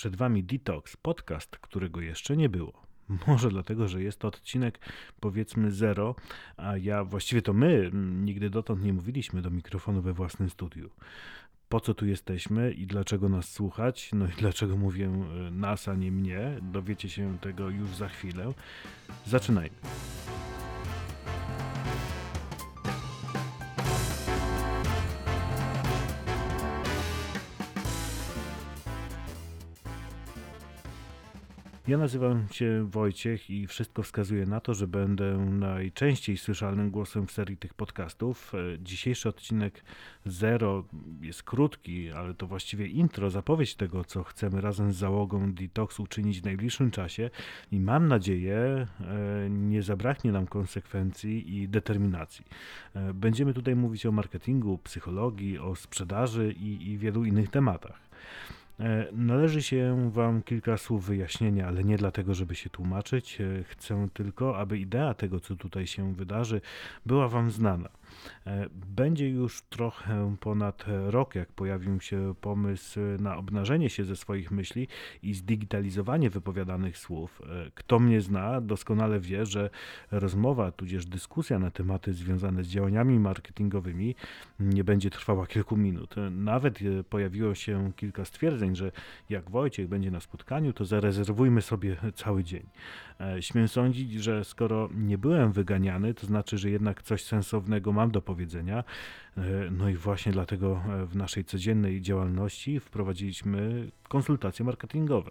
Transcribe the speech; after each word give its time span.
Przed 0.00 0.16
Wami 0.16 0.44
Detox, 0.44 0.96
podcast, 0.96 1.56
którego 1.56 2.00
jeszcze 2.00 2.36
nie 2.36 2.48
było. 2.48 2.72
Może 3.26 3.48
dlatego, 3.48 3.88
że 3.88 4.02
jest 4.02 4.18
to 4.18 4.28
odcinek 4.28 4.78
powiedzmy 5.20 5.70
zero, 5.70 6.14
a 6.56 6.76
ja 6.76 7.04
właściwie 7.04 7.42
to 7.42 7.52
my 7.52 7.90
nigdy 7.94 8.50
dotąd 8.50 8.82
nie 8.82 8.92
mówiliśmy 8.92 9.42
do 9.42 9.50
mikrofonu 9.50 10.02
we 10.02 10.12
własnym 10.12 10.50
studiu. 10.50 10.90
Po 11.68 11.80
co 11.80 11.94
tu 11.94 12.06
jesteśmy 12.06 12.72
i 12.72 12.86
dlaczego 12.86 13.28
nas 13.28 13.48
słuchać? 13.48 14.10
No 14.12 14.26
i 14.26 14.32
dlaczego 14.42 14.76
mówię 14.76 15.06
e, 15.06 15.50
nas, 15.50 15.88
a 15.88 15.94
nie 15.94 16.12
mnie? 16.12 16.58
Dowiecie 16.62 17.08
się 17.08 17.38
tego 17.38 17.70
już 17.70 17.88
za 17.90 18.08
chwilę. 18.08 18.52
Zaczynajmy. 19.26 19.76
Ja 31.90 31.98
nazywam 31.98 32.46
się 32.52 32.86
Wojciech 32.90 33.50
i 33.50 33.66
wszystko 33.66 34.02
wskazuje 34.02 34.46
na 34.46 34.60
to, 34.60 34.74
że 34.74 34.86
będę 34.86 35.36
najczęściej 35.38 36.36
słyszalnym 36.36 36.90
głosem 36.90 37.26
w 37.26 37.32
serii 37.32 37.56
tych 37.56 37.74
podcastów. 37.74 38.52
E, 38.54 38.78
dzisiejszy 38.78 39.28
odcinek 39.28 39.84
Zero 40.24 40.84
jest 41.20 41.42
krótki, 41.42 42.10
ale 42.10 42.34
to 42.34 42.46
właściwie 42.46 42.86
intro, 42.86 43.30
zapowiedź 43.30 43.74
tego, 43.74 44.04
co 44.04 44.24
chcemy 44.24 44.60
razem 44.60 44.92
z 44.92 44.96
załogą 44.96 45.52
Detox 45.52 46.00
uczynić 46.00 46.40
w 46.40 46.44
najbliższym 46.44 46.90
czasie 46.90 47.30
i 47.72 47.80
mam 47.80 48.08
nadzieję, 48.08 48.56
e, 48.56 48.86
nie 49.50 49.82
zabraknie 49.82 50.32
nam 50.32 50.46
konsekwencji 50.46 51.56
i 51.56 51.68
determinacji. 51.68 52.44
E, 52.94 53.14
będziemy 53.14 53.54
tutaj 53.54 53.76
mówić 53.76 54.06
o 54.06 54.12
marketingu, 54.12 54.78
psychologii, 54.78 55.58
o 55.58 55.76
sprzedaży 55.76 56.52
i, 56.52 56.90
i 56.90 56.98
wielu 56.98 57.24
innych 57.24 57.50
tematach. 57.50 58.10
E, 58.80 59.06
należy 59.12 59.62
się 59.62 60.10
Wam 60.12 60.42
kilka 60.42 60.76
słów 60.76 61.06
wyjaśnienia, 61.06 61.66
ale 61.68 61.84
nie 61.84 61.96
dlatego, 61.96 62.34
żeby 62.34 62.54
się 62.54 62.70
tłumaczyć. 62.70 63.40
E, 63.40 63.64
chcę 63.64 64.08
tylko, 64.12 64.58
aby 64.58 64.78
idea 64.78 65.14
tego, 65.14 65.40
co 65.40 65.56
tutaj 65.56 65.86
się 65.86 66.14
wydarzy, 66.14 66.60
była 67.06 67.28
Wam 67.28 67.50
znana. 67.50 67.88
E, 68.46 68.66
będzie 68.96 69.28
już 69.28 69.62
trochę 69.62 70.36
ponad 70.40 70.84
rok, 71.06 71.34
jak 71.34 71.52
pojawił 71.52 72.00
się 72.00 72.34
pomysł 72.40 73.00
na 73.18 73.36
obnażenie 73.36 73.90
się 73.90 74.04
ze 74.04 74.16
swoich 74.16 74.50
myśli 74.50 74.88
i 75.22 75.34
zdigitalizowanie 75.34 76.30
wypowiadanych 76.30 76.98
słów. 76.98 77.42
E, 77.42 77.70
kto 77.74 77.98
mnie 77.98 78.20
zna, 78.20 78.60
doskonale 78.60 79.20
wie, 79.20 79.46
że 79.46 79.70
rozmowa, 80.10 80.72
tudzież 80.72 81.06
dyskusja 81.06 81.58
na 81.58 81.70
tematy 81.70 82.12
związane 82.12 82.64
z 82.64 82.68
działaniami 82.68 83.18
marketingowymi 83.18 84.14
nie 84.60 84.84
będzie 84.84 85.10
trwała 85.10 85.46
kilku 85.46 85.76
minut. 85.76 86.14
Nawet 86.30 86.78
e, 86.82 87.04
pojawiło 87.04 87.54
się 87.54 87.92
kilka 87.96 88.24
stwierdzeń, 88.24 88.76
że 88.76 88.92
jak 89.30 89.50
Wojciech 89.50 89.88
będzie 89.88 90.10
na 90.10 90.20
spotkaniu, 90.20 90.72
to 90.72 90.84
zarezerwujmy 90.84 91.62
sobie 91.62 91.96
cały 92.14 92.44
dzień. 92.44 92.66
Śmiem 93.40 93.68
sądzić, 93.68 94.12
że 94.12 94.44
skoro 94.44 94.88
nie 94.94 95.18
byłem 95.18 95.52
wyganiany, 95.52 96.14
to 96.14 96.26
znaczy, 96.26 96.58
że 96.58 96.70
jednak 96.70 97.02
coś 97.02 97.24
sensownego 97.24 97.92
mam 98.00 98.10
do 98.10 98.22
powiedzenia. 98.22 98.84
E, 99.36 99.42
no 99.70 99.88
i 99.88 99.94
właśnie 99.94 100.32
dlatego 100.32 100.82
e, 100.88 101.06
w 101.06 101.16
naszej 101.16 101.44
codziennej 101.44 102.00
działalności 102.00 102.80
wprowadziliśmy 102.80 103.90
konsultacje 104.08 104.64
marketingowe. 104.64 105.30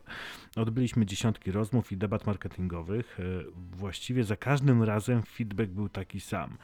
Odbyliśmy 0.56 1.06
dziesiątki 1.06 1.52
rozmów 1.52 1.92
i 1.92 1.98
debat 1.98 2.28
marketingowych. 2.28 3.20
E, 3.20 3.23
właściwie 3.72 4.23
za 4.23 4.36
każdym 4.36 4.84
razem 4.84 5.23
feedback 5.23 5.72
był 5.72 5.89
taki 5.89 6.20
sam. 6.20 6.58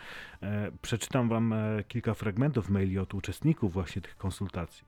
Przeczytam 0.82 1.30
Wam 1.30 1.54
kilka 1.88 2.14
fragmentów 2.14 2.70
maili 2.70 3.00
od 3.00 3.14
uczestników 3.14 3.74
właśnie 3.74 4.02
tych 4.02 4.18
konsultacji. 4.18 4.84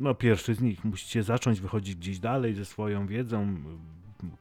No 0.00 0.14
pierwszy 0.14 0.54
z 0.54 0.60
nich, 0.60 0.84
musicie 0.84 1.22
zacząć 1.22 1.60
wychodzić 1.60 1.94
gdzieś 1.96 2.18
dalej 2.18 2.54
ze 2.54 2.64
swoją 2.64 3.06
wiedzą, 3.06 3.56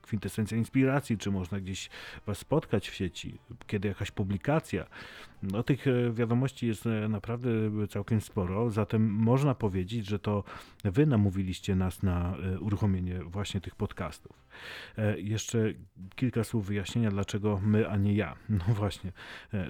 kwintesencja 0.02 0.58
inspiracji, 0.58 1.17
czy 1.17 1.32
można 1.32 1.60
gdzieś 1.60 1.89
Was 2.26 2.38
spotkać 2.38 2.89
w 2.89 2.95
sieci, 2.95 3.38
kiedy 3.67 3.88
jakaś 3.88 4.12
publikacja. 4.12 4.86
No, 5.44 5.64
tych 5.64 5.87
e, 5.87 6.11
wiadomości 6.11 6.67
jest 6.67 6.86
e, 6.86 7.10
naprawdę 7.10 7.49
całkiem 7.89 8.21
sporo, 8.21 8.70
zatem 8.70 9.10
można 9.10 9.55
powiedzieć, 9.55 10.05
że 10.05 10.20
to 10.20 10.43
Wy 10.83 11.05
namówiliście 11.05 11.76
nas 11.76 12.04
na 12.04 12.37
e, 12.37 12.60
uruchomienie 12.60 13.23
właśnie 13.23 13.61
tych 13.61 13.76
podcastów. 13.76 14.45
Jeszcze 15.17 15.73
kilka 16.15 16.43
słów 16.43 16.65
wyjaśnienia, 16.65 17.11
dlaczego 17.11 17.60
my, 17.64 17.89
a 17.89 17.98
nie 17.98 18.14
ja. 18.14 18.36
No 18.67 18.73
właśnie, 18.73 19.11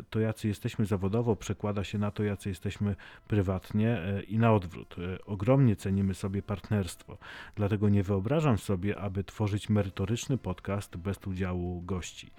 to 0.09 0.19
jacy 0.19 0.47
jesteśmy 0.47 0.85
zawodowo 0.85 1.35
przekłada 1.35 1.84
się 1.84 1.97
na 1.97 2.11
to, 2.11 2.23
jacy 2.23 2.50
jesteśmy 2.50 2.95
prywatnie 3.28 4.01
i 4.28 4.38
na 4.38 4.53
odwrót. 4.53 4.95
Ogromnie 5.25 5.75
cenimy 5.75 6.13
sobie 6.13 6.41
partnerstwo, 6.41 7.17
dlatego 7.56 7.90
nie 7.90 8.03
wyobrażam 8.03 8.57
sobie, 8.57 9.00
aby 9.00 9.23
tworzyć 9.23 9.69
merytoryczny 9.69 10.38
podcast 10.38 10.97
bez 10.97 11.28
udziału 11.28 11.81
gości. 11.81 12.31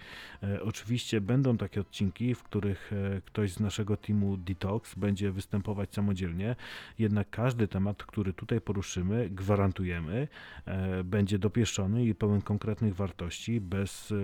Oczywiście 0.63 1.21
będą 1.21 1.57
takie 1.57 1.81
odcinki, 1.81 2.35
w 2.35 2.43
których 2.43 2.91
ktoś 3.25 3.53
z 3.53 3.61
naszego 3.61 3.97
teamu 3.97 4.37
Detox 4.37 4.95
będzie 4.95 5.31
występować 5.31 5.95
samodzielnie, 5.95 6.57
jednak 6.99 7.31
każdy 7.31 7.69
temat, 7.69 8.05
który 8.05 8.33
tutaj 8.33 8.61
poruszymy, 8.61 9.31
gwarantujemy, 9.31 10.29
e, 10.65 11.05
będzie 11.05 11.39
dopieszczony 11.39 12.05
i 12.05 12.15
pełen 12.15 12.43
konkretnych 12.43 12.95
wartości, 12.95 13.61
bez, 13.61 14.13
e, 14.13 14.15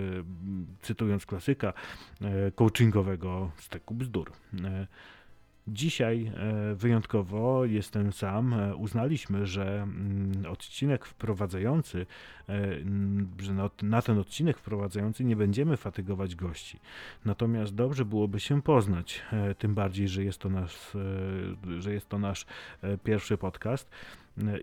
cytując 0.81 1.25
klasyka 1.25 1.73
e, 2.21 2.51
coachingowego 2.51 3.51
steku 3.57 3.95
bzdur. 3.95 4.31
Dzisiaj 5.67 6.31
e, 6.35 6.75
wyjątkowo 6.75 7.65
jestem 7.65 8.13
sam. 8.13 8.53
E, 8.53 8.75
uznaliśmy, 8.75 9.45
że 9.45 9.81
mm, 9.81 10.45
odcinek 10.51 11.05
wprowadzający, 11.05 12.05
e, 12.49 12.55
że 13.39 13.69
na 13.81 14.01
ten 14.01 14.19
odcinek 14.19 14.57
wprowadzający 14.57 15.23
nie 15.23 15.35
będziemy 15.35 15.77
fatygować 15.77 16.35
gości. 16.35 16.79
Natomiast 17.25 17.75
dobrze 17.75 18.05
byłoby 18.05 18.39
się 18.39 18.61
poznać, 18.61 19.21
tym 19.57 19.75
bardziej, 19.75 20.07
że 20.07 20.23
jest 20.23 20.39
to 20.39 20.49
nasz, 20.49 20.97
że 21.79 21.93
jest 21.93 22.09
to 22.09 22.19
nasz 22.19 22.45
pierwszy 23.03 23.37
podcast. 23.37 23.89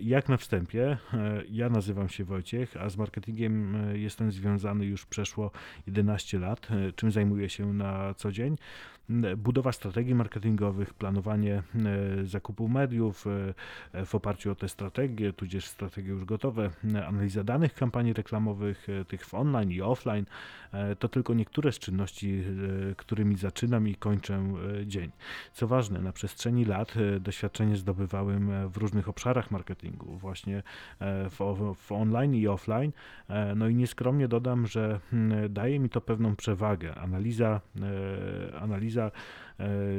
Jak 0.00 0.28
na 0.28 0.36
wstępie, 0.36 0.98
ja 1.50 1.69
nazywam 1.69 2.08
się 2.08 2.25
Wojciech, 2.25 2.76
a 2.76 2.88
z 2.88 2.97
marketingiem 2.97 3.76
jestem 3.94 4.32
związany 4.32 4.86
już 4.86 5.06
przeszło 5.06 5.50
11 5.86 6.38
lat. 6.38 6.69
Czym 6.97 7.10
zajmuję 7.10 7.48
się 7.48 7.72
na 7.72 8.14
co 8.14 8.32
dzień? 8.32 8.56
budowa 9.36 9.72
strategii 9.72 10.14
marketingowych, 10.14 10.94
planowanie 10.94 11.54
e, 11.54 11.62
zakupu 12.26 12.69
mediów 12.69 13.26
e, 13.26 14.06
w 14.06 14.14
oparciu 14.14 14.50
o 14.50 14.54
te 14.54 14.69
strategie, 14.69 15.32
tudzież 15.32 15.66
strategie 15.66 16.09
już 16.09 16.25
gotowe, 16.25 16.70
analiza 17.06 17.44
danych 17.44 17.75
kampanii 17.75 18.12
reklamowych, 18.12 18.88
e, 18.88 19.04
tych 19.04 19.26
w 19.26 19.34
online 19.34 19.70
i 19.70 19.80
offline, 19.80 20.26
to 20.98 21.09
tylko 21.09 21.34
niektóre 21.34 21.72
z 21.72 21.78
czynności, 21.78 22.42
którymi 22.97 23.36
zaczynam 23.36 23.88
i 23.88 23.94
kończę 23.94 24.54
dzień. 24.86 25.10
Co 25.53 25.66
ważne, 25.66 26.00
na 26.00 26.12
przestrzeni 26.12 26.64
lat 26.64 26.94
doświadczenie 27.20 27.76
zdobywałem 27.76 28.69
w 28.69 28.76
różnych 28.76 29.09
obszarach 29.09 29.50
marketingu, 29.50 29.59
właśnie 30.19 30.62
w, 31.31 31.75
w 31.76 31.93
online 31.93 32.34
i 32.34 32.48
offline. 32.48 32.93
No 33.56 33.69
i 33.69 33.75
nieskromnie 33.75 34.28
dodam, 34.28 34.66
że 34.66 35.00
hmm, 35.10 35.53
daje 35.53 35.78
mi 35.78 35.88
to 35.88 36.00
pewną 36.00 36.37
przewagę. 36.37 36.94
Analiza, 36.94 37.60
analiza 38.60 38.81
analiza 38.81 39.04
e, 39.04 39.10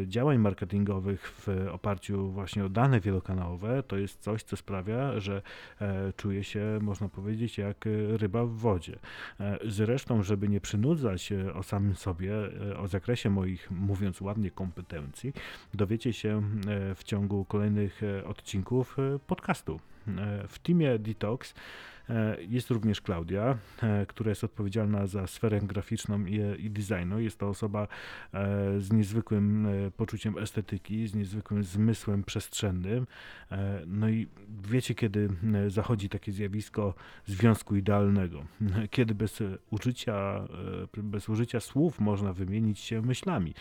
działań 0.06 0.38
marketingowych 0.38 1.32
w 1.32 1.68
oparciu 1.72 2.32
właśnie 2.32 2.66
o 2.66 2.70
dane 2.70 3.00
wielokanałowe 3.00 3.84
to 3.84 3.98
jest 3.98 4.20
coś, 4.20 4.44
co 4.44 4.58
sprawia, 4.58 5.20
że 5.20 5.42
e, 5.82 6.14
czuję 6.14 6.44
się, 6.44 6.80
można 6.82 7.10
powiedzieć, 7.10 7.58
jak 7.58 7.86
ryba 8.10 8.46
w 8.46 8.52
wodzie. 8.52 9.00
E, 9.40 9.60
zresztą, 9.66 10.24
żeby 10.24 10.48
nie 10.48 10.62
przynudzać 10.62 11.34
o 11.54 11.64
samym 11.64 11.96
sobie, 11.96 12.34
o 12.78 12.88
zakresie 12.88 13.30
moich, 13.30 13.72
mówiąc 13.72 14.22
ładnie, 14.22 14.52
kompetencji, 14.52 15.34
dowiecie 15.74 16.14
się 16.14 16.42
w 16.96 17.04
ciągu 17.04 17.46
kolejnych 17.46 18.02
odcinków 18.26 18.98
podcastu. 19.28 19.80
W 20.48 20.60
teamie 20.60 21.00
Detox 21.00 21.54
E, 22.01 22.01
jest 22.50 22.70
również 22.70 23.02
Klaudia, 23.02 23.58
e, 23.84 24.06
która 24.06 24.30
jest 24.30 24.44
odpowiedzialna 24.44 25.08
za 25.08 25.28
sferę 25.28 25.62
graficzną 25.62 26.26
i, 26.26 26.66
i 26.66 26.70
designu. 26.70 27.20
Jest 27.20 27.38
to 27.38 27.48
osoba 27.48 27.88
e, 28.34 28.80
z 28.80 28.92
niezwykłym 28.92 29.68
poczuciem 29.98 30.38
estetyki, 30.38 31.08
z 31.08 31.16
niezwykłym 31.16 31.64
zmysłem 31.64 32.24
przestrzennym. 32.24 33.08
No 33.88 34.10
i 34.10 34.28
wiecie, 34.62 34.96
kiedy 34.96 35.30
zachodzi 35.68 36.10
takie 36.10 36.32
zjawisko 36.32 36.94
związku 37.26 37.76
idealnego, 37.76 38.46
kiedy 38.92 39.16
bez 39.16 39.40
użycia, 39.72 40.48
bez 40.98 41.30
użycia 41.30 41.60
słów 41.60 42.00
można 42.00 42.34
wymienić 42.34 42.80
się 42.80 43.02
myślami. 43.02 43.54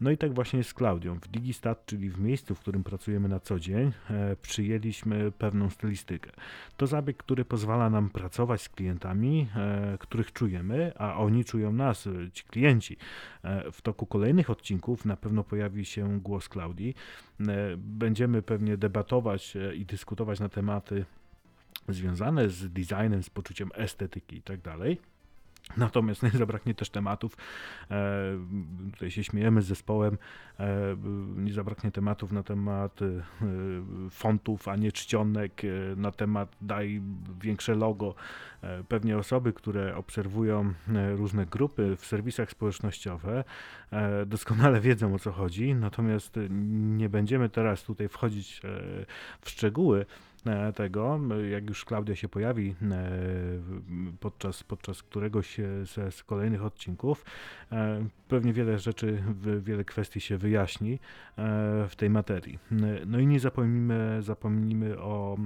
No 0.00 0.10
i 0.10 0.18
tak 0.18 0.34
właśnie 0.34 0.56
jest 0.56 0.70
z 0.70 0.74
Klaudią. 0.74 1.14
W 1.14 1.28
Digistat, 1.28 1.86
czyli 1.86 2.10
w 2.10 2.20
miejscu, 2.20 2.54
w 2.54 2.60
którym 2.60 2.84
pracujemy 2.84 3.28
na 3.28 3.40
co 3.40 3.60
dzień, 3.60 3.92
e, 4.10 4.36
przyjęliśmy 4.36 5.32
pewną 5.32 5.70
stylistykę. 5.70 6.30
To 6.76 6.86
zabieg, 6.86 7.16
który 7.16 7.44
pozwala 7.44 7.90
nam 7.90 8.10
pracować 8.10 8.62
z 8.62 8.68
klientami, 8.68 9.48
e, 9.56 9.98
których 10.00 10.32
czujemy, 10.32 10.92
a 10.96 11.16
oni 11.16 11.44
czują 11.44 11.72
nas, 11.72 12.06
e, 12.06 12.30
ci 12.32 12.44
klienci. 12.44 12.96
W 13.72 13.82
toku 13.82 14.06
kolejnych 14.06 14.50
odcinków 14.50 15.04
na 15.04 15.16
pewno 15.16 15.44
pojawi 15.44 15.84
się 15.84 16.20
głos 16.20 16.48
Klaudii. 16.48 16.94
Będziemy 17.76 18.42
pewnie 18.42 18.76
debatować 18.76 19.56
i 19.74 19.86
dyskutować 19.86 20.40
na 20.40 20.48
tematy 20.48 21.04
związane 21.88 22.48
z 22.48 22.72
designem, 22.72 23.22
z 23.22 23.30
poczuciem 23.30 23.70
estetyki 23.74 24.36
i 24.36 24.42
tak. 24.42 24.60
Natomiast 25.76 26.22
nie 26.26 26.30
zabraknie 26.30 26.74
też 26.74 26.90
tematów, 26.90 27.36
e, 27.90 28.38
tutaj 28.92 29.10
się 29.10 29.24
śmiejemy 29.24 29.62
z 29.62 29.66
zespołem, 29.66 30.18
e, 30.60 30.96
nie 31.36 31.52
zabraknie 31.52 31.90
tematów 31.90 32.32
na 32.32 32.42
temat 32.42 33.02
e, 33.02 33.06
fontów, 34.10 34.68
a 34.68 34.76
nie 34.76 34.92
czcionek, 34.92 35.62
na 35.96 36.12
temat 36.12 36.56
daj 36.60 37.02
większe 37.40 37.74
logo. 37.74 38.14
Pewnie 38.88 39.18
osoby, 39.18 39.52
które 39.52 39.96
obserwują 39.96 40.72
różne 41.16 41.46
grupy 41.46 41.96
w 41.96 42.06
serwisach 42.06 42.50
społecznościowych 42.50 43.44
doskonale 44.26 44.80
wiedzą 44.90 45.14
o 45.14 45.18
co 45.18 45.32
chodzi, 45.32 45.74
natomiast 45.74 46.38
nie 46.98 47.08
będziemy 47.08 47.48
teraz 47.48 47.82
tutaj 47.82 48.08
wchodzić 48.08 48.62
w 49.40 49.50
szczegóły, 49.50 50.06
tego, 50.74 51.20
jak 51.50 51.68
już 51.68 51.84
Klaudia 51.84 52.16
się 52.16 52.28
pojawi 52.28 52.74
e, 52.82 53.10
podczas, 54.20 54.62
podczas 54.62 55.02
któregoś 55.02 55.56
z, 55.84 56.14
z 56.14 56.24
kolejnych 56.24 56.64
odcinków, 56.64 57.24
e, 57.72 58.06
pewnie 58.28 58.52
wiele 58.52 58.78
rzeczy, 58.78 59.22
wiele 59.60 59.84
kwestii 59.84 60.20
się 60.20 60.36
wyjaśni 60.36 60.98
w 61.88 61.92
tej 61.96 62.10
materii. 62.10 62.58
No 63.06 63.18
i 63.18 63.26
nie 63.26 63.40
zapomnimy, 63.40 64.22
zapomnimy 64.22 64.98
o 64.98 65.36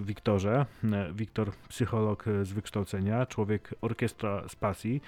Wiktorze. 0.00 0.66
Wiktor, 1.14 1.52
psycholog 1.68 2.24
z 2.42 2.52
wykształcenia, 2.52 3.26
człowiek 3.26 3.74
orkiestra 3.80 4.48
z 4.48 4.56
pasji, 4.56 5.00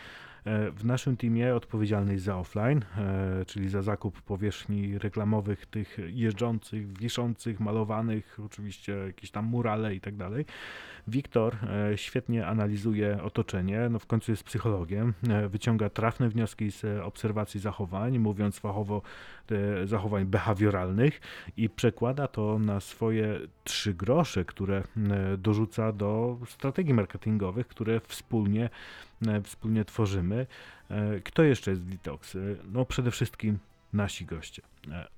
E, 0.45 0.71
w 0.71 0.85
naszym 0.85 1.17
teamie 1.17 1.55
odpowiedzialny 1.55 2.19
za 2.19 2.39
offline, 2.39 2.85
e, 2.99 3.45
czyli 3.45 3.69
za 3.69 3.83
zakup 3.83 4.23
powierzchni 4.23 4.99
reklamowych, 4.99 5.67
tych 5.67 5.99
jeżdżących, 6.07 6.99
wiszących, 6.99 7.61
malowanych, 7.61 8.39
oczywiście 8.47 8.93
jakieś 8.93 9.31
tam 9.31 9.45
murale 9.45 9.95
i 9.95 10.01
tak 10.01 10.17
dalej. 10.17 10.45
Wiktor 11.09 11.57
e, 11.63 11.99
świetnie 11.99 12.47
analizuje 12.47 13.23
otoczenie, 13.23 13.89
no 13.91 13.99
w 13.99 14.07
końcu 14.07 14.33
jest 14.33 14.45
psychologiem, 14.45 15.15
wyciąga 15.49 15.91
trafne 15.91 16.29
wnioski 16.29 16.71
z 16.71 16.85
obserwacji 17.03 17.61
zachowań, 17.61 18.19
mówiąc 18.19 18.59
fachowo 18.59 19.03
zachowań 19.85 20.25
behawioralnych 20.25 21.21
i 21.57 21.69
przekłada 21.69 22.29
to 22.29 22.59
na 22.59 22.81
swoje 22.81 23.41
trzy 23.65 23.95
grosze, 24.21 24.45
które 24.45 24.83
dorzuca 25.39 25.93
do 25.93 26.39
strategii 26.47 26.95
marketingowych, 26.95 27.67
które 27.67 28.01
wspólnie 28.01 28.71
E, 29.29 29.43
wspólnie 29.43 29.85
tworzymy. 29.85 30.47
E, 30.91 31.21
kto 31.21 31.43
jeszcze 31.43 31.71
jest 31.71 31.83
Detox? 31.83 32.37
E, 32.37 32.39
no 32.73 32.85
przede 32.85 33.11
wszystkim 33.11 33.59
nasi 33.93 34.27
goście. 34.27 34.63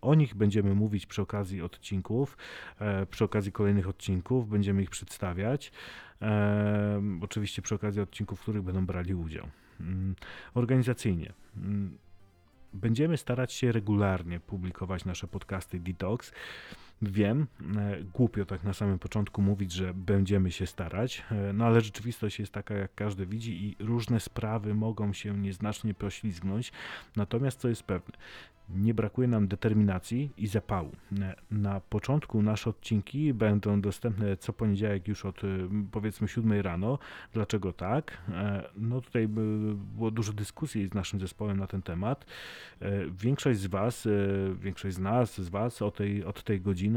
O 0.01 0.15
nich 0.15 0.35
będziemy 0.35 0.75
mówić 0.75 1.07
przy 1.07 1.23
okazji 1.23 1.63
odcinków, 1.63 2.37
przy 3.11 3.25
okazji 3.25 3.53
kolejnych 3.53 3.89
odcinków, 3.89 4.49
będziemy 4.49 4.83
ich 4.83 4.91
przedstawiać. 4.91 5.73
Oczywiście 7.21 7.63
przy 7.63 7.75
okazji 7.75 8.01
odcinków, 8.01 8.39
w 8.39 8.43
których 8.43 8.63
będą 8.63 8.87
brali 8.87 9.15
udział. 9.15 9.49
Mm, 9.81 10.15
organizacyjnie. 10.55 11.33
Mm, 11.57 11.99
będziemy 12.73 13.17
starać 13.17 13.53
się 13.53 13.73
regularnie 13.73 14.41
publikować 14.41 15.05
nasze 15.05 15.27
podcasty 15.27 15.81
Detox. 15.81 16.33
Wiem, 17.03 17.47
e, 17.77 18.03
głupio 18.05 18.45
tak 18.45 18.65
na 18.65 18.73
samym 18.73 18.99
początku 18.99 19.43
mówić, 19.43 19.73
że 19.73 19.95
będziemy 19.95 20.51
się 20.51 20.67
starać, 20.67 21.23
e, 21.31 21.53
no 21.53 21.67
ale 21.67 21.81
rzeczywistość 21.81 22.39
jest 22.39 22.53
taka, 22.53 22.75
jak 22.75 22.95
każdy 22.95 23.27
widzi, 23.27 23.65
i 23.65 23.77
różne 23.85 24.21
sprawy 24.21 24.75
mogą 24.75 25.13
się 25.13 25.39
nieznacznie 25.39 25.95
poślizgnąć. 25.95 26.73
Natomiast 27.17 27.61
co 27.61 27.69
jest 27.69 27.83
pewne, 27.83 28.17
nie 28.75 28.95
brakuje 28.95 29.29
nam 29.29 29.49
determinacji 29.49 30.31
i 30.37 30.47
zapału. 30.47 30.91
Na 31.51 31.81
początku 31.81 32.43
nasze 32.43 32.71
odcinki 32.71 33.35
będą 33.35 33.81
dostępne 33.81 34.37
co 34.37 34.53
poniedziałek 34.53 35.09
już 35.09 35.25
od 35.25 35.41
powiedzmy 35.93 36.29
7 36.29 36.61
rano. 36.61 36.99
Dlaczego 37.33 37.73
tak? 37.73 38.19
E, 38.29 38.69
no 38.77 39.01
tutaj 39.01 39.29
było 39.29 40.11
dużo 40.11 40.33
dyskusji 40.33 40.87
z 40.87 40.95
naszym 40.95 41.21
zespołem 41.21 41.59
na 41.59 41.67
ten 41.67 41.83
temat. 41.83 42.27
E, 42.81 43.07
większość 43.11 43.59
z 43.59 43.67
Was, 43.67 44.07
e, 44.07 44.11
większość 44.55 44.97
z 44.97 44.99
nas, 44.99 45.41
z 45.41 45.49
Was 45.49 45.83
od 45.83 45.97
tej, 45.97 46.25
od 46.25 46.45
tej 46.45 46.61
godziny 46.61 46.92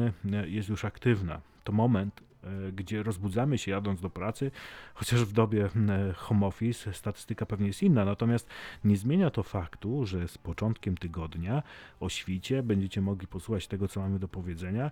jest 0.47 0.69
już 0.69 0.85
aktywna. 0.85 1.41
To 1.63 1.71
moment, 1.71 2.21
E, 2.45 2.71
gdzie 2.71 3.03
rozbudzamy 3.03 3.57
się 3.57 3.71
jadąc 3.71 4.01
do 4.01 4.09
pracy, 4.09 4.51
chociaż 4.93 5.25
w 5.25 5.33
dobie 5.33 5.69
e, 5.89 6.13
home 6.13 6.45
office 6.45 6.93
statystyka 6.93 7.45
pewnie 7.45 7.67
jest 7.67 7.83
inna, 7.83 8.05
natomiast 8.05 8.49
nie 8.83 8.97
zmienia 8.97 9.29
to 9.29 9.43
faktu, 9.43 10.05
że 10.05 10.27
z 10.27 10.37
początkiem 10.37 10.97
tygodnia 10.97 11.63
o 11.99 12.09
świcie 12.09 12.63
będziecie 12.63 13.01
mogli 13.01 13.27
posłuchać 13.27 13.67
tego, 13.67 13.87
co 13.87 13.99
mamy 13.99 14.19
do 14.19 14.27
powiedzenia 14.27 14.91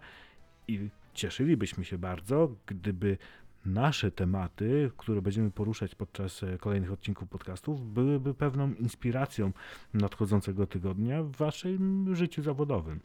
i 0.68 0.90
cieszylibyśmy 1.14 1.86
się 1.86 1.98
bardzo, 1.98 2.56
gdyby 2.66 3.18
nasze 3.66 4.12
tematy, 4.12 4.92
które 4.98 5.22
będziemy 5.22 5.52
poruszać 5.52 5.96
podczas 5.96 6.44
e, 6.44 6.58
kolejnych 6.58 6.92
odcinków 6.92 7.30
podcastów, 7.30 7.94
byłyby 7.94 8.34
pewną 8.34 8.74
inspiracją 8.74 9.52
nadchodzącego 9.94 10.68
tygodnia 10.68 11.24
w 11.24 11.32
waszym 11.32 12.16
życiu 12.16 12.42
zawodowym. 12.42 13.00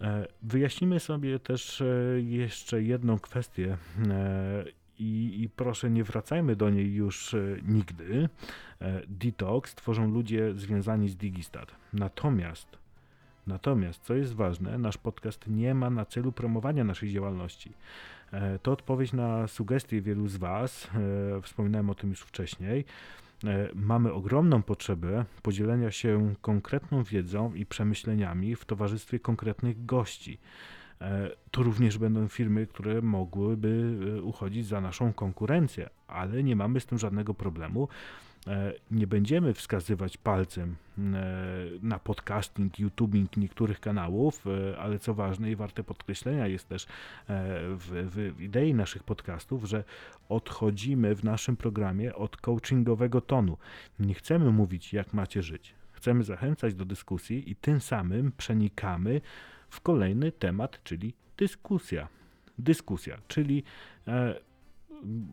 E, 0.00 0.26
wyjaśnimy 0.42 1.00
sobie 1.00 1.38
też 1.38 1.80
e, 1.80 1.86
jeszcze 2.20 2.82
jedną 2.82 3.18
kwestię 3.18 3.76
e, 4.08 4.64
i, 4.98 5.42
i, 5.42 5.48
proszę 5.48 5.90
nie 5.90 6.04
wracajmy 6.04 6.56
do 6.56 6.70
niej 6.70 6.94
już 6.94 7.36
nigdy. 7.62 8.28
Detox 9.08 9.74
tworzą 9.74 10.10
ludzie 10.10 10.54
związani 10.54 11.08
z 11.08 11.16
Digistat. 11.16 11.72
Natomiast, 11.92 12.78
natomiast, 13.46 14.02
co 14.02 14.14
jest 14.14 14.34
ważne, 14.34 14.78
nasz 14.78 14.98
podcast 14.98 15.46
nie 15.46 15.74
ma 15.74 15.90
na 15.90 16.04
celu 16.04 16.32
promowania 16.32 16.84
naszej 16.84 17.12
działalności. 17.12 17.72
To 18.62 18.72
odpowiedź 18.72 19.12
na 19.12 19.48
sugestie 19.48 20.00
wielu 20.00 20.28
z 20.28 20.36
Was, 20.36 20.90
wspominałem 21.42 21.90
o 21.90 21.94
tym 21.94 22.10
już 22.10 22.20
wcześniej. 22.20 22.84
E, 23.44 23.68
mamy 23.74 24.12
ogromną 24.12 24.62
potrzebę 24.62 25.24
podzielenia 25.42 25.90
się 25.90 26.34
konkretną 26.40 27.02
wiedzą 27.02 27.54
i 27.54 27.66
przemyśleniami 27.66 28.56
w 28.56 28.64
towarzystwie 28.64 29.20
konkretnych 29.20 29.86
gości. 29.86 30.38
E, 31.00 31.30
to 31.50 31.62
również 31.62 31.98
będą 31.98 32.28
firmy, 32.28 32.66
które 32.66 33.02
mogłyby 33.02 33.98
e, 34.18 34.22
uchodzić 34.22 34.66
za 34.66 34.80
naszą 34.80 35.12
konkurencję, 35.12 35.90
ale 36.08 36.42
nie 36.42 36.56
mamy 36.56 36.80
z 36.80 36.86
tym 36.86 36.98
żadnego 36.98 37.34
problemu. 37.34 37.88
E, 38.46 38.72
nie 38.90 39.06
będziemy 39.06 39.54
wskazywać 39.54 40.16
palcem 40.16 40.76
e, 40.98 41.02
na 41.82 41.98
podcasting, 41.98 42.78
YouTubing 42.78 43.36
niektórych 43.36 43.80
kanałów, 43.80 44.46
e, 44.46 44.78
ale 44.78 44.98
co 44.98 45.14
ważne 45.14 45.50
i 45.50 45.56
warte 45.56 45.84
podkreślenia 45.84 46.46
jest 46.46 46.68
też 46.68 46.86
w, 47.28 48.08
w 48.36 48.40
idei 48.40 48.74
naszych 48.74 49.02
podcastów, 49.02 49.64
że 49.64 49.84
odchodzimy 50.28 51.14
w 51.14 51.24
naszym 51.24 51.56
programie 51.56 52.14
od 52.14 52.36
coachingowego 52.36 53.20
tonu. 53.20 53.56
Nie 53.98 54.14
chcemy 54.14 54.50
mówić, 54.50 54.92
jak 54.92 55.14
macie 55.14 55.42
żyć. 55.42 55.74
Chcemy 55.92 56.24
zachęcać 56.24 56.74
do 56.74 56.84
dyskusji 56.84 57.50
i 57.50 57.56
tym 57.56 57.80
samym 57.80 58.32
przenikamy 58.36 59.20
w 59.70 59.80
kolejny 59.80 60.32
temat, 60.32 60.82
czyli 60.84 61.14
dyskusja. 61.36 62.08
Dyskusja, 62.58 63.18
czyli 63.28 63.62
e, 64.08 64.34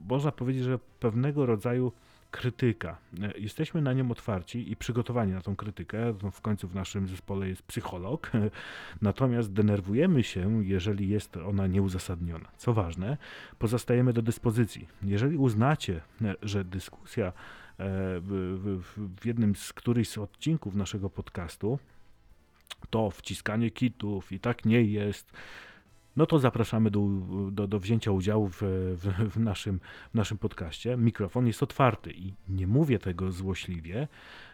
można 0.10 0.32
powiedzieć, 0.32 0.64
że 0.64 0.80
pewnego 1.00 1.46
rodzaju 1.46 1.92
krytyka. 2.34 2.98
E, 3.22 3.40
jesteśmy 3.40 3.82
na 3.82 3.94
nią 3.94 4.12
otwarci 4.12 4.72
i 4.72 4.76
przygotowani 4.76 5.32
na 5.32 5.42
tą 5.42 5.56
krytykę. 5.56 6.14
No, 6.24 6.32
w 6.32 6.42
końcu 6.42 6.68
w 6.68 6.76
naszym 6.76 7.08
zespole 7.08 7.48
jest 7.48 7.62
psycholog, 7.64 8.32
natomiast 9.02 9.54
denerwujemy 9.54 10.24
się, 10.24 10.66
jeżeli 10.66 11.10
jest 11.10 11.38
ona 11.38 11.68
nieuzasadniona. 11.68 12.50
Co 12.58 12.74
ważne, 12.74 13.18
pozostajemy 13.60 14.14
do 14.14 14.22
dyspozycji. 14.22 14.88
Jeżeli 15.04 15.38
uznacie, 15.38 16.02
e, 16.22 16.36
że 16.42 16.66
dyskusja 16.66 17.28
e, 17.28 17.34
w, 17.78 18.80
jednym 19.26 19.56
z 19.56 19.74
którychś 19.74 20.10
z 20.10 20.18
odcinków 20.18 20.76
naszego 20.76 21.10
podcastu 21.10 21.80
to 22.90 23.12
wciskanie 23.12 23.72
kitów 23.72 24.32
i 24.32 24.40
tak 24.40 24.66
nie 24.66 24.82
jest, 24.82 25.34
no 26.16 26.26
to 26.26 26.40
zapraszamy 26.40 26.92
do, 26.92 27.08
do, 27.52 27.68
do 27.68 27.80
wzięcia 27.80 28.12
udziału 28.12 28.48
w, 28.48 28.62
w, 28.62 29.34
w, 29.34 29.40
naszym, 29.40 29.80
w 30.12 30.16
naszym 30.16 30.38
podcaście. 30.38 30.98
Mikrofon 30.98 31.48
jest 31.48 31.64
otwarty 31.64 32.12
i 32.12 32.34
nie 32.50 32.68
mówię 32.68 33.00
tego 33.00 33.32
złośliwie. 33.32 34.08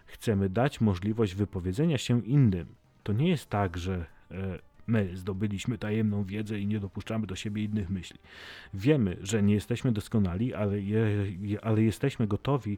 Chcemy 0.05 0.49
dać 0.49 0.81
możliwość 0.81 1.35
wypowiedzenia 1.35 1.97
się 1.97 2.21
innym. 2.25 2.67
To 3.03 3.13
nie 3.13 3.29
jest 3.29 3.49
tak, 3.49 3.77
że 3.77 4.05
e, 4.31 4.59
my 4.89 5.17
zdobyliśmy 5.17 5.77
tajemną 5.77 6.23
wiedzę 6.23 6.59
i 6.59 6.67
nie 6.67 6.79
dopuszczamy 6.79 7.27
do 7.27 7.35
siebie 7.35 7.63
innych 7.63 7.89
myśli. 7.89 8.19
Wiemy, 8.73 9.17
że 9.21 9.43
nie 9.43 9.53
jesteśmy 9.53 9.91
doskonali, 9.91 10.53
ale, 10.53 10.81
je, 10.81 11.59
ale 11.61 11.83
jesteśmy 11.83 12.27
gotowi 12.27 12.77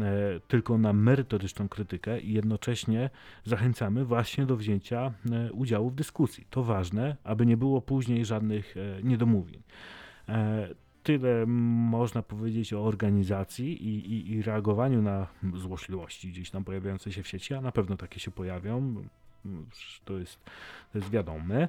E, 0.00 0.40
tylko 0.48 0.78
na 0.78 0.92
merytoryczną 0.92 1.68
krytykę 1.68 2.20
i 2.20 2.32
jednocześnie 2.32 3.10
zachęcamy 3.44 4.04
właśnie 4.04 4.46
do 4.46 4.56
wzięcia 4.56 5.12
e, 5.32 5.52
udziału 5.52 5.90
w 5.90 5.94
dyskusji. 5.94 6.46
To 6.50 6.62
ważne, 6.62 7.16
aby 7.24 7.46
nie 7.46 7.56
było 7.56 7.80
później 7.80 8.24
żadnych 8.24 8.76
e, 8.76 9.02
niedomówień. 9.02 9.62
Tyle 11.02 11.46
można 11.46 12.22
powiedzieć 12.22 12.72
o 12.72 12.84
organizacji 12.84 13.88
i, 13.88 14.12
i, 14.12 14.32
i 14.32 14.42
reagowaniu 14.42 15.02
na 15.02 15.26
złośliwości 15.54 16.28
gdzieś 16.28 16.50
tam 16.50 16.64
pojawiające 16.64 17.12
się 17.12 17.22
w 17.22 17.28
sieci, 17.28 17.54
a 17.54 17.60
na 17.60 17.72
pewno 17.72 17.96
takie 17.96 18.20
się 18.20 18.30
pojawią. 18.30 18.94
To 20.04 20.18
jest, 20.18 20.44
to 20.92 20.98
jest 20.98 21.10
wiadome. 21.10 21.68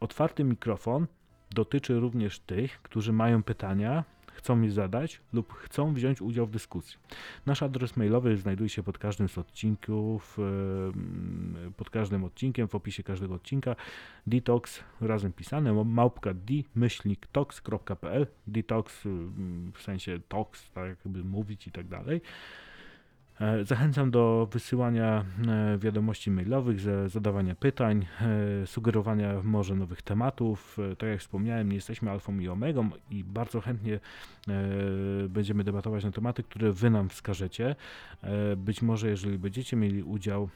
Otwarty 0.00 0.44
mikrofon 0.44 1.06
dotyczy 1.50 2.00
również 2.00 2.38
tych, 2.38 2.82
którzy 2.82 3.12
mają 3.12 3.42
pytania, 3.42 4.04
chcą 4.34 4.62
je 4.62 4.70
zadać 4.70 5.20
lub 5.32 5.52
chcą 5.52 5.94
wziąć 5.94 6.22
udział 6.22 6.46
w 6.46 6.50
dyskusji. 6.50 6.98
Nasz 7.46 7.62
adres 7.62 7.96
mailowy 7.96 8.36
znajduje 8.36 8.68
się 8.68 8.82
pod 8.82 8.98
każdym 8.98 9.28
z 9.28 9.38
odcinków, 9.38 10.38
e, 11.68 11.72
pod 11.72 11.90
każdym 11.90 12.24
odcinkiem, 12.24 12.68
w 12.68 12.74
opisie 12.74 13.02
każdego 13.02 13.34
odcinka. 13.34 13.76
Detox 14.26 14.80
razem 15.00 15.32
pisane, 15.32 15.84
małpka 15.84 16.34
d 16.34 16.54
myślnik 16.74 17.26
tox.pl, 17.26 18.26
detox 18.46 19.00
w 19.74 19.82
sensie 19.82 20.20
tox, 20.28 20.70
tak 20.70 20.88
jakby 20.88 21.24
mówić 21.24 21.66
i 21.66 21.72
tak 21.72 21.88
dalej. 21.88 22.20
E, 23.40 23.64
zachęcam 23.64 24.10
do 24.10 24.48
wysyłania 24.52 25.24
e, 25.48 25.78
wiadomości 25.78 26.30
mailowych, 26.30 26.80
zadawania 27.06 27.54
pytań, 27.54 28.06
e, 28.62 28.66
sugerowania 28.66 29.42
może 29.42 29.74
nowych 29.74 30.02
tematów. 30.02 30.78
Tak 30.98 31.08
jak 31.08 31.20
wspomniałem, 31.20 31.68
nie 31.68 31.74
jesteśmy 31.74 32.10
alfą 32.10 32.38
i 32.38 32.48
omegą 32.48 32.90
i 33.10 33.24
bardzo 33.24 33.60
chętnie 33.60 34.00
będziemy 35.28 35.64
debatować 35.64 36.04
na 36.04 36.10
tematy, 36.10 36.42
które 36.42 36.72
wy 36.72 36.90
nam 36.90 37.08
wskażecie. 37.08 37.76
Być 38.56 38.82
może, 38.82 39.08
jeżeli 39.08 39.38
będziecie 39.38 39.76
mieli 39.76 40.02
udział, 40.02 40.48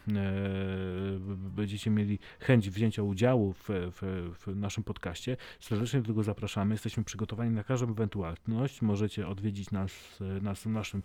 będziecie 1.57 1.91
mieli 1.91 2.19
chęć 2.41 2.71
wzięcia 2.71 3.03
udziału 3.03 3.53
w, 3.53 3.69
w, 3.69 4.31
w 4.47 4.57
naszym 4.57 4.85
podcaście, 4.85 5.37
serdecznie 5.61 6.01
do 6.01 6.07
tego 6.07 6.23
zapraszamy. 6.23 6.75
Jesteśmy 6.75 7.05
przygotowani 7.05 7.51
na 7.51 7.65
każdą 7.65 7.91
ewentualność. 7.91 8.83
Możecie 8.83 9.29
odwiedzić 9.29 9.71
nas, 9.71 10.19
nas 10.43 10.63
w 10.63 10.67
naszym 10.67 11.03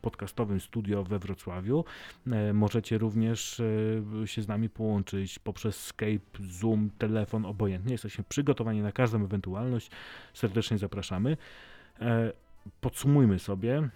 podcastowym 0.00 0.60
studio 0.60 1.04
we 1.10 1.18
Wrocławiu. 1.18 1.84
E, 2.32 2.52
możecie 2.52 2.98
również 2.98 3.60
e, 4.22 4.26
się 4.26 4.42
z 4.42 4.48
nami 4.48 4.68
połączyć 4.68 5.38
poprzez 5.38 5.86
Skype, 5.86 6.38
Zoom, 6.40 6.90
telefon, 6.98 7.46
obojętnie. 7.46 7.92
Jesteśmy 7.92 8.24
przygotowani 8.28 8.82
na 8.82 8.92
każdą 8.92 9.24
ewentualność. 9.24 9.90
Serdecznie 10.34 10.78
zapraszamy. 10.78 11.36
E, 12.00 12.32
podsumujmy 12.80 13.38
sobie. 13.38 13.88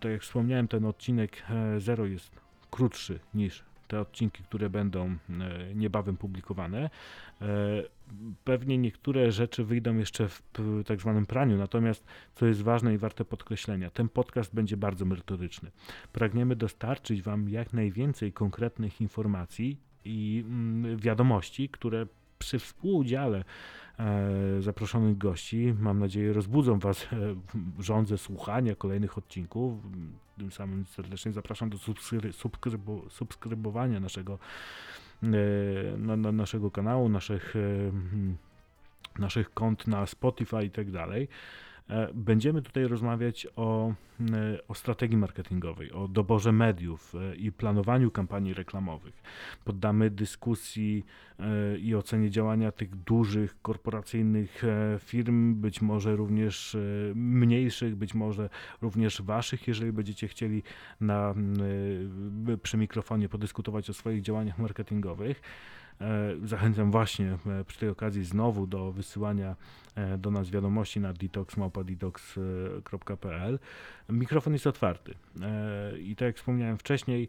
Tak 0.00 0.12
jak 0.12 0.22
wspomniałem, 0.22 0.68
ten 0.68 0.84
odcinek 0.84 1.42
0 1.78 2.06
jest 2.06 2.30
krótszy 2.70 3.18
niż 3.34 3.64
te 3.88 4.00
odcinki, 4.00 4.42
które 4.42 4.70
będą 4.70 5.16
niebawem 5.74 6.16
publikowane. 6.16 6.90
Pewnie 8.44 8.78
niektóre 8.78 9.32
rzeczy 9.32 9.64
wyjdą 9.64 9.96
jeszcze 9.96 10.28
w 10.28 10.42
tak 10.86 11.00
zwanym 11.00 11.26
praniu, 11.26 11.56
natomiast 11.56 12.04
co 12.34 12.46
jest 12.46 12.62
ważne 12.62 12.94
i 12.94 12.98
warte 12.98 13.24
podkreślenia, 13.24 13.90
ten 13.90 14.08
podcast 14.08 14.54
będzie 14.54 14.76
bardzo 14.76 15.04
merytoryczny. 15.04 15.70
Pragniemy 16.12 16.56
dostarczyć 16.56 17.22
Wam 17.22 17.48
jak 17.48 17.72
najwięcej 17.72 18.32
konkretnych 18.32 19.00
informacji 19.00 19.76
i 20.04 20.44
mm, 20.46 20.96
wiadomości, 20.96 21.68
które 21.68 22.06
przy 22.38 22.58
współudziale 22.58 23.44
e, 23.98 24.62
zaproszonych 24.62 25.18
gości, 25.18 25.74
mam 25.80 25.98
nadzieję, 25.98 26.32
rozbudzą 26.32 26.78
Was 26.78 27.02
e, 27.02 27.06
w 27.78 27.82
żądze 27.82 28.18
słuchania 28.18 28.74
kolejnych 28.74 29.18
odcinków. 29.18 29.74
Tym 30.38 30.52
samym 30.52 30.86
serdecznie 30.86 31.32
zapraszam 31.32 31.70
do 31.70 31.78
subskrybowania 33.10 34.00
naszego, 34.00 34.38
na, 35.22 36.16
na 36.16 36.32
naszego 36.32 36.70
kanału, 36.70 37.08
naszych, 37.08 37.54
naszych 39.18 39.54
kont 39.54 39.86
na 39.86 40.06
Spotify 40.06 40.64
i 40.64 40.70
tak 40.70 40.90
dalej. 40.90 41.28
E, 41.90 42.08
będziemy 42.14 42.62
tutaj 42.62 42.84
rozmawiać 42.84 43.46
o, 43.56 43.92
e, 44.20 44.58
o 44.68 44.74
strategii 44.74 45.16
marketingowej, 45.16 45.92
o 45.92 46.08
doborze 46.08 46.52
mediów 46.52 47.14
e, 47.14 47.36
i 47.36 47.52
planowaniu 47.52 48.10
kampanii 48.10 48.54
reklamowych. 48.54 49.22
Poddamy 49.64 50.10
dyskusji 50.10 51.04
i 51.78 51.94
ocenie 51.94 52.30
działania 52.30 52.72
tych 52.72 52.96
dużych 52.96 53.62
korporacyjnych 53.62 54.62
firm, 54.98 55.54
być 55.54 55.82
może 55.82 56.16
również 56.16 56.76
mniejszych, 57.14 57.96
być 57.96 58.14
może 58.14 58.48
również 58.82 59.22
waszych, 59.22 59.68
jeżeli 59.68 59.92
będziecie 59.92 60.28
chcieli 60.28 60.62
na, 61.00 61.34
przy 62.62 62.76
mikrofonie 62.76 63.28
podyskutować 63.28 63.90
o 63.90 63.94
swoich 63.94 64.22
działaniach 64.22 64.58
marketingowych. 64.58 65.42
E, 66.00 66.34
zachęcam 66.44 66.90
właśnie 66.90 67.38
e, 67.46 67.64
przy 67.64 67.78
tej 67.78 67.88
okazji 67.88 68.24
znowu 68.24 68.66
do 68.66 68.92
wysyłania 68.92 69.56
e, 69.94 70.18
do 70.18 70.30
nas 70.30 70.50
wiadomości 70.50 71.00
na 71.00 71.12
detox.pl. 71.12 72.28
Mikrofon 74.08 74.52
jest 74.52 74.66
otwarty 74.66 75.14
i 75.98 76.16
tak 76.16 76.26
jak 76.26 76.36
wspomniałem 76.36 76.78
wcześniej, 76.78 77.28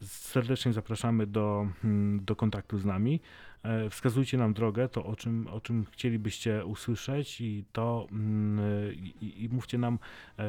serdecznie 0.00 0.72
zapraszamy 0.72 1.26
do, 1.26 1.68
mm, 1.84 2.24
do 2.24 2.36
kontaktu 2.36 2.78
z 2.78 2.84
nami. 2.84 3.20
E, 3.62 3.90
wskazujcie 3.90 4.38
nam 4.38 4.54
drogę, 4.54 4.88
to 4.88 5.04
o 5.04 5.16
czym, 5.16 5.46
o 5.46 5.60
czym 5.60 5.86
chcielibyście 5.90 6.66
usłyszeć 6.66 7.40
i 7.40 7.64
to 7.72 8.06
mm, 8.12 8.94
i, 8.94 9.44
i 9.44 9.48
mówcie 9.48 9.78
nam, 9.78 9.98
e, 10.38 10.44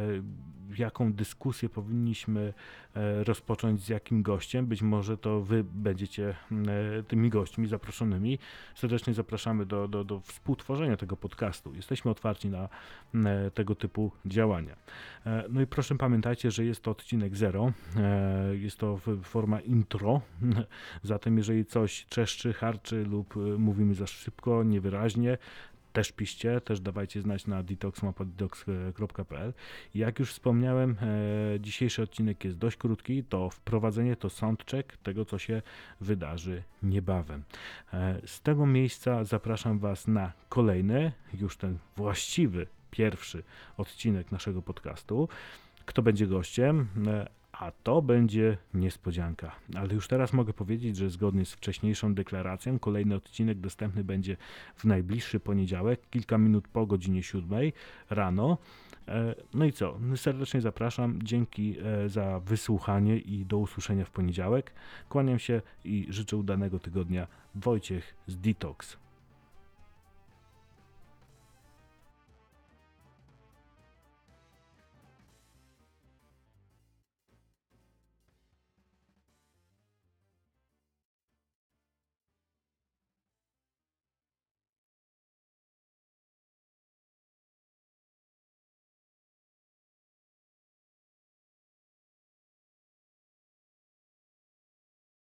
jaką 0.77 1.13
dyskusję 1.13 1.69
powinniśmy 1.69 2.53
e, 2.95 3.23
rozpocząć 3.23 3.81
z 3.81 3.89
jakim 3.89 4.23
gościem. 4.23 4.65
Być 4.65 4.81
może 4.81 5.17
to 5.17 5.41
wy 5.41 5.63
będziecie 5.63 6.35
tymi 7.07 7.29
gośćmi 7.29 7.67
zaproszonymi. 7.67 8.39
Serdecznie 8.75 9.13
zapraszamy 9.13 9.65
do, 9.65 9.87
do, 9.87 10.03
do 10.03 10.19
współtworzenia 10.19 10.97
tego 10.97 11.17
podcastu. 11.17 11.75
Jesteśmy 11.75 12.11
otwarci 12.11 12.49
na 12.49 12.69
tego 13.53 13.75
typu 13.75 14.11
działania. 14.25 14.75
No 15.49 15.61
i 15.61 15.67
proszę 15.67 15.95
pamiętajcie, 15.95 16.51
że 16.51 16.65
jest 16.65 16.81
to 16.81 16.91
odcinek 16.91 17.35
zero. 17.35 17.73
Jest 18.53 18.77
to 18.77 18.92
forma 19.23 19.59
intro. 19.59 20.21
Zatem 21.03 21.37
jeżeli 21.37 21.65
coś 21.65 22.05
trzeszczy, 22.09 22.53
harczy, 22.53 23.03
lub 23.03 23.37
y, 23.37 23.39
mówimy 23.39 23.95
za 23.95 24.07
szybko, 24.07 24.63
niewyraźnie, 24.63 25.37
też 25.93 26.11
piszcie, 26.11 26.61
też 26.61 26.79
dawajcie 26.79 27.21
znać 27.21 27.47
na 27.47 27.63
detoxmapa.detox.pl. 27.63 29.53
Jak 29.95 30.19
już 30.19 30.31
wspomniałem, 30.31 30.95
e, 31.01 31.59
dzisiejszy 31.59 32.01
odcinek 32.01 32.43
jest 32.45 32.57
dość 32.57 32.77
krótki, 32.77 33.23
to 33.23 33.49
wprowadzenie, 33.49 34.15
to 34.15 34.29
soundcheck 34.29 34.97
tego, 34.97 35.25
co 35.25 35.37
się 35.37 35.61
wydarzy 36.01 36.63
niebawem. 36.83 37.43
E, 37.93 38.21
z 38.25 38.41
tego 38.41 38.65
miejsca 38.65 39.23
zapraszam 39.23 39.79
Was 39.79 40.07
na 40.07 40.31
kolejny, 40.49 41.11
już 41.33 41.57
ten 41.57 41.77
właściwy, 41.97 42.67
pierwszy 42.91 43.43
odcinek 43.77 44.31
naszego 44.31 44.61
podcastu. 44.61 45.29
Kto 45.85 46.01
będzie 46.01 46.27
gościem? 46.27 46.87
E, 47.07 47.27
a 47.63 47.71
to 47.83 48.01
będzie 48.01 48.57
niespodzianka. 48.73 49.55
Ale 49.75 49.93
już 49.93 50.07
teraz 50.07 50.33
mogę 50.33 50.53
powiedzieć, 50.53 50.97
że 50.97 51.09
zgodnie 51.09 51.45
z 51.45 51.53
wcześniejszą 51.53 52.13
deklaracją, 52.15 52.79
kolejny 52.79 53.15
odcinek 53.15 53.59
dostępny 53.59 54.03
będzie 54.03 54.37
w 54.75 54.85
najbliższy 54.85 55.39
poniedziałek, 55.39 56.09
kilka 56.09 56.37
minut 56.37 56.67
po 56.67 56.85
godzinie 56.85 57.23
7 57.23 57.71
rano. 58.09 58.57
E, 59.07 59.35
no 59.53 59.65
i 59.65 59.71
co? 59.71 59.99
Serdecznie 60.15 60.61
zapraszam. 60.61 61.19
Dzięki 61.23 61.75
e, 61.79 62.09
za 62.09 62.39
wysłuchanie 62.39 63.17
i 63.17 63.45
do 63.45 63.57
usłyszenia 63.57 64.05
w 64.05 64.11
poniedziałek. 64.11 64.73
Kłaniam 65.09 65.39
się 65.39 65.61
i 65.83 66.07
życzę 66.09 66.37
udanego 66.37 66.79
tygodnia. 66.79 67.27
Wojciech 67.55 68.15
z 68.27 68.37
Detox. 68.37 69.02